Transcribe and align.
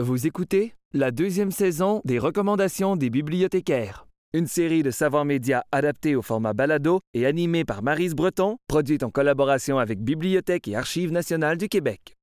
Vous 0.00 0.26
écoutez 0.26 0.74
la 0.92 1.12
deuxième 1.12 1.52
saison 1.52 2.00
des 2.04 2.18
recommandations 2.18 2.96
des 2.96 3.10
bibliothécaires, 3.10 4.08
une 4.32 4.48
série 4.48 4.82
de 4.82 4.90
savoirs 4.90 5.24
médias 5.24 5.62
adaptés 5.70 6.16
au 6.16 6.22
format 6.22 6.52
balado 6.52 6.98
et 7.14 7.26
animée 7.26 7.64
par 7.64 7.84
Marise 7.84 8.16
Breton, 8.16 8.56
produite 8.66 9.04
en 9.04 9.10
collaboration 9.10 9.78
avec 9.78 10.00
Bibliothèque 10.00 10.66
et 10.66 10.74
Archives 10.74 11.12
nationales 11.12 11.58
du 11.58 11.68
Québec. 11.68 12.16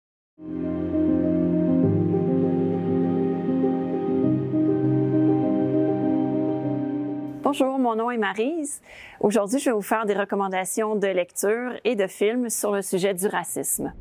Bonjour, 7.43 7.79
mon 7.79 7.95
nom 7.95 8.11
est 8.11 8.17
Marise. 8.17 8.81
Aujourd'hui, 9.21 9.59
je 9.59 9.69
vais 9.69 9.75
vous 9.75 9.81
faire 9.81 10.05
des 10.05 10.13
recommandations 10.13 10.97
de 10.97 11.07
lecture 11.07 11.71
et 11.85 11.95
de 11.95 12.07
films 12.07 12.49
sur 12.49 12.73
le 12.73 12.81
sujet 12.81 13.13
du 13.13 13.27
racisme. 13.27 13.93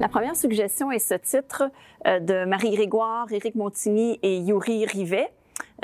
La 0.00 0.08
première 0.08 0.36
suggestion 0.36 0.92
est 0.92 1.00
ce 1.00 1.14
titre 1.14 1.64
euh, 2.06 2.20
de 2.20 2.44
Marie 2.44 2.70
Grégoire, 2.70 3.26
Éric 3.32 3.56
Montigny 3.56 4.20
et 4.22 4.38
Yuri 4.38 4.86
Rivet. 4.86 5.28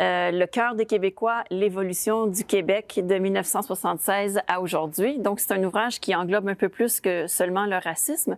Euh, 0.01 0.31
le 0.33 0.47
cœur 0.47 0.75
des 0.75 0.87
Québécois, 0.87 1.45
l'évolution 1.51 2.27
du 2.27 2.45
Québec 2.45 3.01
de 3.03 3.15
1976 3.15 4.41
à 4.49 4.61
aujourd'hui. 4.61 5.19
Donc, 5.19 5.39
c'est 5.39 5.53
un 5.53 5.63
ouvrage 5.63 6.01
qui 6.01 6.15
englobe 6.15 6.49
un 6.49 6.55
peu 6.55 6.69
plus 6.69 7.01
que 7.01 7.27
seulement 7.29 7.67
le 7.67 7.77
racisme. 7.77 8.37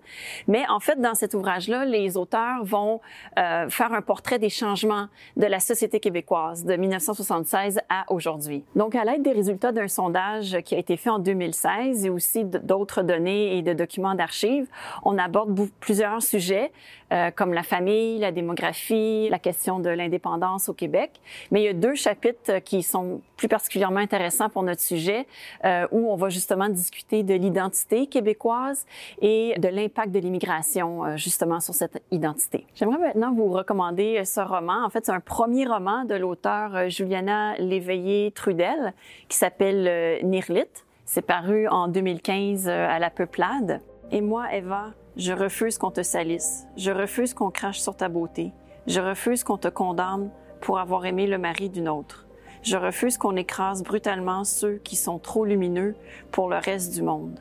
Mais 0.48 0.64
en 0.68 0.80
fait, 0.80 1.00
dans 1.00 1.14
cet 1.14 1.34
ouvrage-là, 1.34 1.84
les 1.86 2.16
auteurs 2.16 2.62
vont 2.62 3.00
euh, 3.38 3.68
faire 3.70 3.92
un 3.92 4.02
portrait 4.02 4.38
des 4.38 4.50
changements 4.50 5.08
de 5.36 5.46
la 5.46 5.60
société 5.60 5.98
québécoise 5.98 6.64
de 6.64 6.76
1976 6.76 7.80
à 7.88 8.04
aujourd'hui. 8.12 8.64
Donc, 8.74 8.94
à 8.94 9.04
l'aide 9.04 9.22
des 9.22 9.32
résultats 9.32 9.72
d'un 9.72 9.88
sondage 9.88 10.58
qui 10.64 10.74
a 10.74 10.78
été 10.78 10.96
fait 10.96 11.10
en 11.10 11.18
2016 11.18 12.04
et 12.04 12.10
aussi 12.10 12.44
d'autres 12.44 13.02
données 13.02 13.56
et 13.56 13.62
de 13.62 13.72
documents 13.72 14.14
d'archives, 14.14 14.66
on 15.04 15.16
aborde 15.16 15.58
plusieurs 15.80 16.22
sujets 16.22 16.70
euh, 17.12 17.30
comme 17.30 17.52
la 17.52 17.62
famille, 17.62 18.18
la 18.18 18.32
démographie, 18.32 19.28
la 19.30 19.38
question 19.38 19.78
de 19.78 19.90
l'indépendance 19.90 20.68
au 20.68 20.72
Québec. 20.72 21.12
Mais 21.52 21.62
il 21.62 21.64
y 21.64 21.68
a 21.68 21.72
deux 21.72 21.94
chapitres 21.94 22.58
qui 22.64 22.82
sont 22.82 23.20
plus 23.36 23.46
particulièrement 23.46 24.00
intéressants 24.00 24.48
pour 24.48 24.64
notre 24.64 24.80
sujet, 24.80 25.26
euh, 25.64 25.86
où 25.92 26.10
on 26.10 26.16
va 26.16 26.30
justement 26.30 26.68
discuter 26.68 27.22
de 27.22 27.34
l'identité 27.34 28.08
québécoise 28.08 28.86
et 29.22 29.54
de 29.58 29.68
l'impact 29.68 30.10
de 30.10 30.18
l'immigration 30.18 31.04
euh, 31.04 31.16
justement 31.16 31.60
sur 31.60 31.74
cette 31.74 32.02
identité. 32.10 32.66
J'aimerais 32.74 32.98
maintenant 32.98 33.32
vous 33.32 33.50
recommander 33.52 34.24
ce 34.24 34.40
roman. 34.40 34.84
En 34.84 34.90
fait, 34.90 35.06
c'est 35.06 35.12
un 35.12 35.20
premier 35.20 35.66
roman 35.66 36.04
de 36.04 36.14
l'auteur 36.14 36.90
Juliana 36.90 37.54
Léveillé-Trudel 37.58 38.94
qui 39.28 39.36
s'appelle 39.36 40.24
Nirlit. 40.24 40.64
C'est 41.04 41.22
paru 41.22 41.68
en 41.68 41.86
2015 41.86 42.68
à 42.68 42.98
la 42.98 43.10
Peuplade. 43.10 43.80
Et 44.12 44.20
moi, 44.20 44.54
Eva, 44.54 44.92
je 45.16 45.32
refuse 45.32 45.78
qu'on 45.78 45.90
te 45.90 46.02
salisse. 46.02 46.66
Je 46.76 46.92
refuse 46.92 47.34
qu'on 47.34 47.50
crache 47.50 47.80
sur 47.80 47.96
ta 47.96 48.08
beauté. 48.08 48.52
Je 48.86 49.00
refuse 49.00 49.42
qu'on 49.42 49.58
te 49.58 49.68
condamne 49.68 50.30
pour 50.60 50.78
avoir 50.78 51.06
aimé 51.06 51.26
le 51.26 51.38
mari 51.38 51.70
d'une 51.70 51.88
autre. 51.88 52.26
Je 52.62 52.76
refuse 52.76 53.18
qu'on 53.18 53.36
écrase 53.36 53.82
brutalement 53.82 54.44
ceux 54.44 54.76
qui 54.76 54.94
sont 54.94 55.18
trop 55.18 55.44
lumineux 55.44 55.96
pour 56.30 56.48
le 56.48 56.56
reste 56.56 56.94
du 56.94 57.02
monde. 57.02 57.40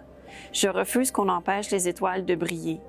Je 0.53 0.67
refuse 0.67 1.11
qu'on 1.11 1.30
empêche 1.30 1.69
les 1.69 1.88
étoiles 1.88 2.25
de 2.25 2.35
briller. 2.35 2.81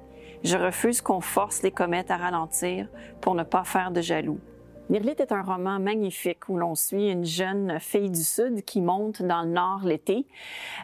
Je 0.43 0.57
refuse 0.57 1.01
qu'on 1.03 1.21
force 1.21 1.63
les 1.63 1.71
comètes 1.71 2.11
à 2.11 2.17
ralentir 2.17 2.89
pour 3.21 3.35
ne 3.35 3.43
pas 3.43 3.65
faire 3.65 3.91
de 3.91 4.01
jaloux. 4.01 4.41
Nirlit 4.89 5.17
est 5.19 5.33
un 5.33 5.43
roman 5.43 5.81
magnifique 5.81 6.49
où 6.49 6.57
l'on 6.57 6.77
suit 6.77 7.11
une 7.11 7.25
jeune 7.25 7.81
fille 7.81 8.11
du 8.11 8.23
Sud 8.23 8.65
qui 8.65 8.81
monte 8.81 9.21
dans 9.21 9.43
le 9.43 9.49
Nord 9.49 9.81
l'été. 9.85 10.27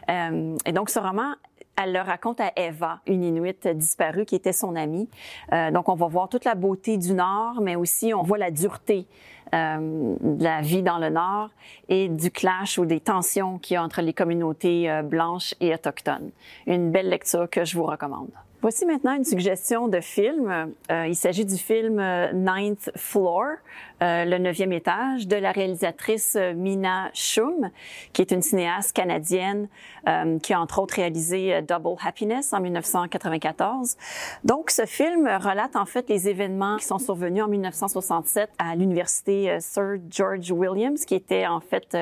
Euh, 0.09 0.57
et 0.65 0.73
donc, 0.73 0.89
ce 0.89 0.99
roman 0.99 1.35
elle 1.81 1.93
le 1.93 2.01
raconte 2.01 2.39
à 2.39 2.51
Eva, 2.55 2.99
une 3.07 3.23
Inuit 3.23 3.67
disparue 3.67 4.25
qui 4.25 4.35
était 4.35 4.53
son 4.53 4.75
amie. 4.75 5.09
Euh, 5.51 5.71
donc, 5.71 5.89
on 5.89 5.95
va 5.95 6.07
voir 6.07 6.29
toute 6.29 6.45
la 6.45 6.55
beauté 6.55 6.97
du 6.97 7.13
Nord, 7.13 7.61
mais 7.61 7.75
aussi 7.75 8.13
on 8.13 8.21
voit 8.21 8.37
la 8.37 8.51
dureté 8.51 9.07
euh, 9.53 10.15
de 10.19 10.43
la 10.43 10.61
vie 10.61 10.83
dans 10.83 10.99
le 10.99 11.09
Nord 11.09 11.49
et 11.89 12.09
du 12.09 12.31
clash 12.31 12.77
ou 12.77 12.85
des 12.85 12.99
tensions 12.99 13.57
qu'il 13.57 13.75
y 13.75 13.77
a 13.77 13.83
entre 13.83 14.01
les 14.01 14.13
communautés 14.13 14.89
euh, 14.89 15.01
blanches 15.01 15.55
et 15.59 15.73
autochtones. 15.73 16.31
Une 16.67 16.91
belle 16.91 17.09
lecture 17.09 17.49
que 17.49 17.65
je 17.65 17.75
vous 17.77 17.85
recommande. 17.85 18.31
Voici 18.63 18.85
maintenant 18.85 19.13
une 19.13 19.25
suggestion 19.25 19.89
de 19.89 19.99
film. 19.99 20.73
Euh, 20.89 21.05
il 21.05 21.17
s'agit 21.17 21.43
du 21.43 21.57
film 21.57 21.99
euh, 21.99 22.31
Ninth 22.31 22.91
Floor, 22.95 23.57
euh, 24.01 24.23
le 24.23 24.37
neuvième 24.37 24.71
étage, 24.71 25.27
de 25.27 25.35
la 25.35 25.51
réalisatrice 25.51 26.37
euh, 26.37 26.53
Mina 26.53 27.11
Schum, 27.13 27.69
qui 28.13 28.21
est 28.21 28.31
une 28.31 28.41
cinéaste 28.41 28.93
canadienne 28.93 29.67
euh, 30.07 30.39
qui 30.39 30.53
a 30.53 30.61
entre 30.61 30.79
autres 30.79 30.95
réalisé 30.95 31.61
Double 31.61 31.97
Happiness 32.05 32.53
en 32.53 32.61
1994. 32.61 33.97
Donc, 34.45 34.71
ce 34.71 34.85
film 34.85 35.27
relate 35.27 35.75
en 35.75 35.85
fait 35.85 36.07
les 36.07 36.29
événements 36.29 36.77
qui 36.77 36.85
sont 36.85 36.99
survenus 36.99 37.43
en 37.43 37.49
1967 37.49 38.49
à 38.59 38.77
l'université 38.77 39.57
Sir 39.59 39.97
George 40.09 40.49
Williams, 40.53 41.03
qui 41.03 41.15
était 41.15 41.47
en 41.47 41.59
fait 41.59 41.97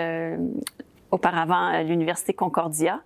auparavant 1.12 1.82
l'université 1.84 2.34
Concordia, 2.34 3.02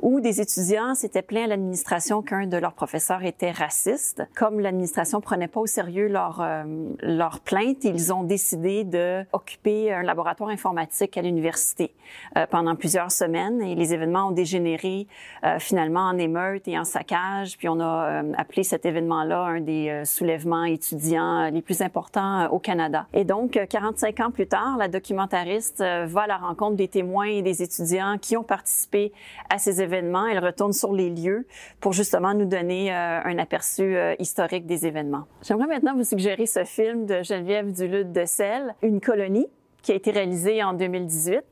où 0.00 0.20
des 0.20 0.40
étudiants 0.40 0.94
s'étaient 0.94 1.22
plaints 1.22 1.44
à 1.44 1.46
l'administration 1.48 2.22
qu'un 2.22 2.46
de 2.46 2.56
leurs 2.56 2.72
professeurs 2.72 3.24
était 3.24 3.50
raciste. 3.50 4.22
Comme 4.36 4.60
l'administration 4.60 5.20
prenait 5.20 5.48
pas 5.48 5.60
au 5.60 5.66
sérieux 5.66 6.08
leur 6.08 6.40
euh, 6.40 6.64
leur 7.00 7.40
plainte, 7.40 7.84
ils 7.84 8.12
ont 8.12 8.22
décidé 8.22 8.84
de 8.84 9.24
occuper 9.32 9.92
un 9.92 10.02
laboratoire 10.02 10.50
informatique 10.50 11.16
à 11.16 11.22
l'université 11.22 11.94
euh, 12.36 12.46
pendant 12.46 12.76
plusieurs 12.76 13.10
semaines 13.10 13.60
et 13.62 13.74
les 13.74 13.94
événements 13.94 14.28
ont 14.28 14.32
dégénéré 14.32 15.06
euh, 15.44 15.58
finalement 15.58 16.02
en 16.02 16.18
émeute 16.18 16.66
et 16.68 16.78
en 16.78 16.84
saccage. 16.84 17.56
Puis 17.58 17.68
on 17.68 17.80
a 17.80 18.22
appelé 18.36 18.62
cet 18.62 18.86
événement-là 18.86 19.42
un 19.42 19.60
des 19.60 20.02
soulèvements 20.04 20.64
étudiants 20.64 21.50
les 21.50 21.62
plus 21.62 21.82
importants 21.82 22.46
au 22.50 22.58
Canada. 22.58 23.06
Et 23.12 23.24
donc 23.24 23.58
45 23.68 24.20
ans 24.20 24.30
plus 24.30 24.46
tard, 24.46 24.76
la 24.78 24.88
documentariste 24.88 25.80
va 25.80 26.22
à 26.22 26.26
la 26.26 26.36
rencontre 26.36 26.76
des 26.76 26.88
témoins 26.88 27.42
étudiants 27.52 28.16
qui 28.20 28.36
ont 28.36 28.42
participé 28.42 29.12
à 29.50 29.58
ces 29.58 29.82
événements. 29.82 30.26
Elle 30.26 30.44
retourne 30.44 30.72
sur 30.72 30.92
les 30.92 31.10
lieux 31.10 31.46
pour 31.80 31.92
justement 31.92 32.34
nous 32.34 32.44
donner 32.44 32.92
euh, 32.92 33.20
un 33.24 33.38
aperçu 33.38 33.96
euh, 33.96 34.14
historique 34.18 34.66
des 34.66 34.86
événements. 34.86 35.26
J'aimerais 35.42 35.66
maintenant 35.66 35.94
vous 35.94 36.04
suggérer 36.04 36.46
ce 36.46 36.64
film 36.64 37.06
de 37.06 37.22
Geneviève 37.22 37.72
Duluth 37.72 38.12
de 38.12 38.24
Selle, 38.24 38.74
Une 38.82 39.00
colonie, 39.00 39.48
qui 39.82 39.92
a 39.92 39.94
été 39.94 40.10
réalisé 40.10 40.62
en 40.62 40.72
2018 40.72 41.42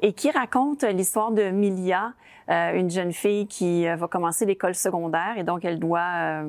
et 0.00 0.12
qui 0.12 0.30
raconte 0.30 0.84
l'histoire 0.84 1.32
de 1.32 1.50
Milia, 1.50 2.12
euh, 2.50 2.74
une 2.74 2.90
jeune 2.90 3.12
fille 3.12 3.46
qui 3.46 3.86
va 3.86 4.08
commencer 4.08 4.44
l'école 4.46 4.74
secondaire 4.74 5.34
et 5.36 5.44
donc 5.44 5.64
elle 5.64 5.78
doit 5.78 6.42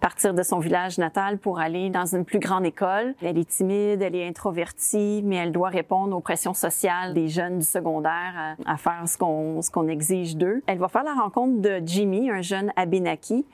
partir 0.00 0.34
de 0.34 0.42
son 0.42 0.58
village 0.58 0.98
natal 0.98 1.38
pour 1.38 1.58
aller 1.60 1.90
dans 1.90 2.06
une 2.06 2.24
plus 2.24 2.38
grande 2.38 2.64
école. 2.64 3.14
Elle 3.22 3.38
est 3.38 3.48
timide, 3.48 4.02
elle 4.02 4.14
est 4.14 4.26
introvertie, 4.26 5.22
mais 5.24 5.36
elle 5.36 5.52
doit 5.52 5.68
répondre 5.68 6.16
aux 6.16 6.20
pressions 6.20 6.54
sociales 6.54 7.14
des 7.14 7.28
jeunes 7.28 7.58
du 7.58 7.64
secondaire 7.64 8.56
à, 8.64 8.76
faire 8.76 9.02
ce 9.06 9.18
qu'on 9.18 9.62
ce 9.62 9.70
qu'on 9.70 9.88
exige 9.88 10.36
d'eux. 10.36 10.62
Elle 10.66 10.78
va 10.78 10.88
faire 10.88 11.04
la 11.04 11.14
rencontre 11.14 11.60
de 11.60 11.80
Jimmy, 11.84 12.30
un 12.30 12.42
jeune 12.42 12.72
Abenaki, 12.76 13.44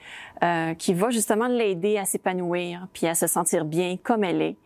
euh, 0.43 0.75
qui 0.75 0.95
va 0.95 1.11
justement 1.11 1.47
l'aider 1.47 1.97
à 1.97 2.05
s'épanouir 2.05 2.87
puis 2.93 3.07
à 3.07 3.15
se 3.15 3.27
sentir 3.27 3.65
bien 3.65 3.97
comme 4.03 4.25
elle 4.25 4.43
est. 4.43 4.57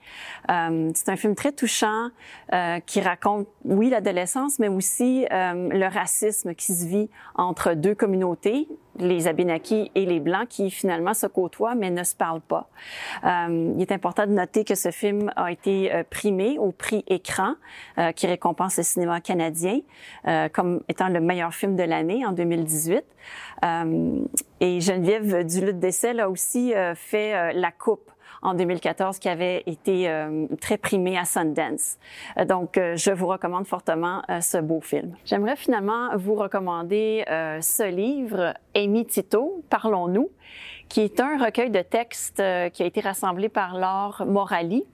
Euh, 0.51 0.91
c'est 0.95 1.11
un 1.11 1.17
film 1.17 1.35
très 1.35 1.53
touchant 1.53 2.09
euh, 2.53 2.81
qui 2.81 3.01
raconte, 3.01 3.47
oui, 3.65 3.91
l'adolescence, 3.91 4.28
mais 4.59 4.69
aussi 4.69 5.27
euh, 5.31 5.69
le 5.71 5.87
racisme 5.87 6.55
qui 6.55 6.75
se 6.75 6.87
vit 6.87 7.09
entre 7.35 7.75
deux 7.75 7.95
communautés, 7.95 8.69
les 8.97 9.29
Abénakis 9.29 9.91
et 9.95 10.07
les 10.07 10.21
Blancs 10.21 10.49
qui 10.49 10.71
finalement 10.71 11.15
se 11.15 11.27
côtoient 11.27 11.75
mais 11.75 11.91
ne 11.91 12.03
se 12.03 12.15
parlent 12.15 12.41
pas. 12.41 12.69
Euh, 13.25 13.75
il 13.77 13.83
est 13.83 13.93
important 13.93 14.27
de 14.27 14.33
noter 14.33 14.65
que 14.65 14.75
ce 14.75 14.91
film 14.91 15.33
a 15.37 15.53
été 15.53 15.93
euh, 15.93 16.03
primé 16.09 16.59
au 16.59 16.73
prix 16.73 17.05
Écran 17.07 17.55
qui 18.15 18.27
récompense 18.27 18.77
le 18.77 18.83
cinéma 18.83 19.21
canadien 19.21 19.81
comme 20.53 20.83
étant 20.89 21.09
le 21.09 21.21
meilleur 21.21 21.53
film 21.53 21.77
de 21.77 21.83
l'année 21.83 22.25
en 22.25 22.33
2018. 22.33 23.05
Euh, 23.65 24.21
et 24.61 24.81
Geneviève 24.81 25.45
Duluth-Dessel 25.45 26.21
a 26.21 26.31
aussi 26.31 26.73
fait 26.95 27.53
La 27.53 27.71
Coupe 27.73 28.11
en 28.43 28.55
2014 28.55 29.19
qui 29.19 29.29
avait 29.29 29.63
été 29.67 30.09
euh, 30.09 30.47
très 30.61 30.79
primé 30.79 31.17
à 31.19 31.25
Sundance. 31.25 31.99
Euh, 32.37 32.45
donc, 32.45 32.79
euh, 32.79 32.97
je 32.97 33.11
vous 33.11 33.27
recommande 33.27 33.67
fortement 33.67 34.23
ce 34.41 34.59
beau 34.59 34.81
film. 34.81 35.15
J'aimerais 35.25 35.57
finalement 35.57 36.17
vous 36.17 36.35
recommander 36.35 37.25
ce 37.29 37.89
livre, 37.89 38.55
Amy 38.75 39.07
Tito, 39.07 39.63
Parlons-nous, 39.71 40.31
qui 40.89 41.01
est 41.01 41.21
un 41.21 41.39
recueil 41.39 41.71
de 41.71 41.83
textes 41.83 42.43
qui 42.73 42.83
a 42.83 42.87
été 42.87 43.01
rassemblé 43.01 43.49
par 43.49 43.77
Laure 43.77 44.25
Morali 44.27 44.85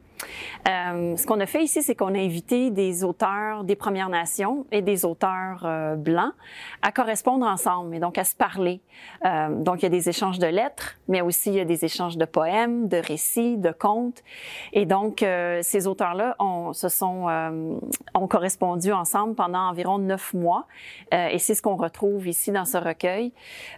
Euh, 0.69 1.17
ce 1.17 1.27
qu'on 1.27 1.41
a 1.41 1.47
fait 1.47 1.63
ici, 1.63 1.83
c'est 1.83 1.95
qu'on 1.95 2.15
a 2.15 2.19
invité 2.19 2.71
des 2.71 3.05
auteurs 3.05 3.65
des 3.65 3.77
Premières 3.77 4.09
Nations 4.09 4.67
et 4.73 4.83
des 4.83 5.05
auteurs 5.05 5.63
euh, 5.65 5.97
blancs 5.97 6.33
à 6.83 6.93
correspondre 6.93 7.47
ensemble 7.47 7.95
et 7.95 8.01
donc 8.01 8.19
à 8.19 8.25
se 8.25 8.35
parler. 8.35 8.81
Euh, 9.25 9.63
donc, 9.63 9.81
il 9.81 9.85
y 9.85 9.87
a 9.87 9.91
des 9.91 10.09
échanges 10.09 10.39
de 10.39 10.47
lettres, 10.47 10.97
mais 11.09 11.21
aussi 11.21 11.51
il 11.51 11.57
y 11.57 11.61
a 11.61 11.65
des 11.65 11.85
échanges 11.85 12.17
de 12.17 12.25
poèmes, 12.25 12.89
de 12.89 12.97
récits, 12.97 13.57
de 13.57 13.71
contes. 13.71 14.23
Et 14.73 14.87
donc, 14.87 15.23
euh, 15.23 15.61
ces 15.63 15.87
auteurs-là 15.87 16.37
ont, 16.39 16.73
se 16.73 16.89
sont, 16.89 17.29
euh, 17.29 17.79
ont 18.15 18.27
correspondu 18.27 18.93
ensemble 18.93 19.35
pendant 19.35 19.69
environ 19.69 19.99
neuf 19.99 20.35
mois. 20.35 20.67
Et 21.13 21.39
c'est 21.39 21.55
ce 21.55 21.63
qu'on 21.63 21.77
retrouve 21.77 22.27
ici 22.27 22.51
dans 22.51 22.65
ce 22.65 22.77
recueil. 22.77 23.33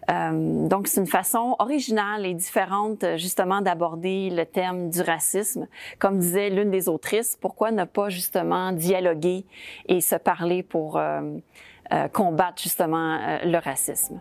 donc, 0.09 0.89
c'est 0.89 1.00
une 1.00 1.06
façon 1.06 1.56
originale 1.59 2.25
et 2.25 2.35
différente, 2.35 3.05
justement, 3.17 3.61
d'aborder 3.61 4.31
le 4.31 4.44
thème 4.44 4.91
du 4.91 5.00
racisme. 5.03 5.67
Comme 5.99 6.21
disait 6.26 6.50
l'une 6.50 6.70
des 6.70 6.88
autrices, 6.88 7.38
pourquoi 7.40 7.70
ne 7.70 7.84
pas 7.84 8.08
justement 8.08 8.73
dialoguer 8.73 9.44
et 9.88 10.00
se 10.00 10.17
parler 10.17 10.62
pour 10.62 10.96
euh, 10.96 11.20
euh, 11.93 12.08
combattre 12.08 12.62
justement 12.62 13.19
euh, 13.20 13.38
le 13.44 13.58
racisme? 13.58 14.20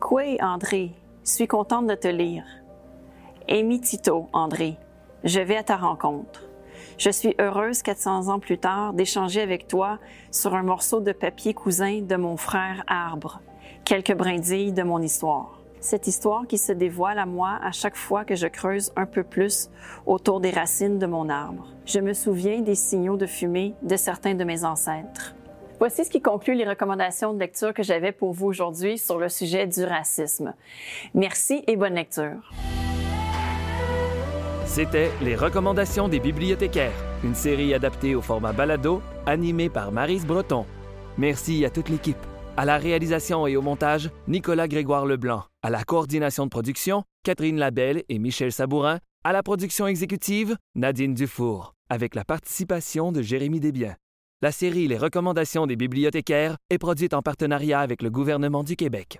Quoi, 0.00 0.36
André, 0.40 0.92
suis 1.24 1.46
contente 1.46 1.86
de 1.86 1.94
te 1.94 2.08
lire. 2.08 2.44
Amy 3.48 3.80
Tito, 3.80 4.28
André, 4.32 4.76
je 5.24 5.40
vais 5.40 5.56
à 5.56 5.62
ta 5.62 5.76
rencontre. 5.76 6.42
Je 6.98 7.10
suis 7.10 7.34
heureuse 7.40 7.82
400 7.82 8.28
ans 8.28 8.38
plus 8.40 8.58
tard 8.58 8.92
d'échanger 8.92 9.40
avec 9.40 9.68
toi 9.68 9.98
sur 10.30 10.54
un 10.54 10.62
morceau 10.62 11.00
de 11.00 11.12
papier 11.12 11.54
cousin 11.54 12.00
de 12.02 12.16
mon 12.16 12.36
frère 12.36 12.82
Arbre, 12.86 13.40
quelques 13.84 14.14
brindilles 14.14 14.72
de 14.72 14.82
mon 14.82 15.00
histoire 15.00 15.60
cette 15.80 16.06
histoire 16.06 16.46
qui 16.46 16.58
se 16.58 16.72
dévoile 16.72 17.18
à 17.18 17.26
moi 17.26 17.58
à 17.62 17.72
chaque 17.72 17.96
fois 17.96 18.24
que 18.24 18.34
je 18.34 18.46
creuse 18.46 18.92
un 18.96 19.06
peu 19.06 19.22
plus 19.22 19.70
autour 20.06 20.40
des 20.40 20.50
racines 20.50 20.98
de 20.98 21.06
mon 21.06 21.28
arbre. 21.28 21.66
Je 21.84 22.00
me 22.00 22.12
souviens 22.12 22.60
des 22.60 22.74
signaux 22.74 23.16
de 23.16 23.26
fumée 23.26 23.74
de 23.82 23.96
certains 23.96 24.34
de 24.34 24.44
mes 24.44 24.64
ancêtres. 24.64 25.34
Voici 25.78 26.04
ce 26.04 26.10
qui 26.10 26.22
conclut 26.22 26.54
les 26.54 26.64
recommandations 26.64 27.34
de 27.34 27.38
lecture 27.38 27.74
que 27.74 27.82
j'avais 27.82 28.12
pour 28.12 28.32
vous 28.32 28.46
aujourd'hui 28.46 28.98
sur 28.98 29.18
le 29.18 29.28
sujet 29.28 29.66
du 29.66 29.84
racisme. 29.84 30.54
Merci 31.14 31.62
et 31.66 31.76
bonne 31.76 31.94
lecture. 31.94 32.50
C'était 34.64 35.10
Les 35.22 35.36
recommandations 35.36 36.08
des 36.08 36.20
bibliothécaires, 36.20 36.92
une 37.24 37.34
série 37.34 37.72
adaptée 37.72 38.14
au 38.14 38.20
format 38.20 38.52
balado, 38.52 39.00
animée 39.24 39.70
par 39.70 39.92
Marise 39.92 40.26
Breton. 40.26 40.66
Merci 41.18 41.64
à 41.64 41.70
toute 41.70 41.88
l'équipe. 41.88 42.16
À 42.56 42.64
la 42.64 42.78
réalisation 42.78 43.46
et 43.46 43.56
au 43.56 43.62
montage, 43.62 44.10
Nicolas 44.28 44.68
Grégoire 44.68 45.06
Leblanc. 45.06 45.44
À 45.66 45.70
la 45.70 45.82
coordination 45.82 46.44
de 46.44 46.48
production, 46.48 47.02
Catherine 47.24 47.56
Labelle 47.56 48.04
et 48.08 48.20
Michel 48.20 48.52
Sabourin. 48.52 49.00
À 49.24 49.32
la 49.32 49.42
production 49.42 49.88
exécutive, 49.88 50.56
Nadine 50.76 51.12
Dufour. 51.12 51.74
Avec 51.90 52.14
la 52.14 52.24
participation 52.24 53.10
de 53.10 53.20
Jérémy 53.20 53.58
Desbiens. 53.58 53.96
La 54.42 54.52
série 54.52 54.86
Les 54.86 54.96
recommandations 54.96 55.66
des 55.66 55.74
bibliothécaires 55.74 56.56
est 56.70 56.78
produite 56.78 57.14
en 57.14 57.22
partenariat 57.22 57.80
avec 57.80 58.00
le 58.00 58.10
gouvernement 58.10 58.62
du 58.62 58.76
Québec. 58.76 59.18